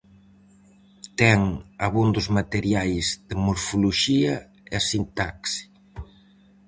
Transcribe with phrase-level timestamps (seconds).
[1.19, 1.39] Ten
[1.87, 4.35] abondos materiais de morfoloxía
[4.75, 5.59] e sintaxe.